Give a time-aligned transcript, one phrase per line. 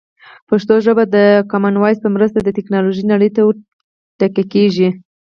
[0.49, 1.17] پښتو ژبه د
[1.51, 3.55] کامن وایس په مرسته د ټکنالوژۍ نړۍ ته ور
[4.19, 4.89] ټيکه کېږي.